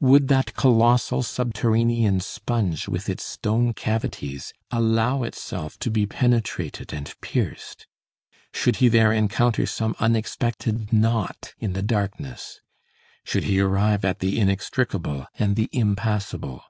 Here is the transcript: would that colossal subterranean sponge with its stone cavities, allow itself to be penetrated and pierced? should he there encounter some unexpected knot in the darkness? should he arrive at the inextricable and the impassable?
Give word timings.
would 0.00 0.26
that 0.26 0.52
colossal 0.54 1.22
subterranean 1.22 2.18
sponge 2.18 2.88
with 2.88 3.08
its 3.08 3.22
stone 3.24 3.72
cavities, 3.72 4.52
allow 4.72 5.22
itself 5.22 5.78
to 5.78 5.92
be 5.92 6.04
penetrated 6.06 6.92
and 6.92 7.14
pierced? 7.20 7.86
should 8.52 8.74
he 8.82 8.88
there 8.88 9.12
encounter 9.12 9.64
some 9.64 9.94
unexpected 10.00 10.92
knot 10.92 11.54
in 11.60 11.72
the 11.72 11.82
darkness? 11.82 12.60
should 13.22 13.44
he 13.44 13.60
arrive 13.60 14.04
at 14.04 14.18
the 14.18 14.40
inextricable 14.40 15.24
and 15.38 15.54
the 15.54 15.68
impassable? 15.70 16.64